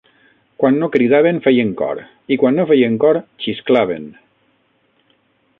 [0.61, 2.01] Quan no cridaven feien cor,
[2.37, 4.11] i quan no feien cor xisclaven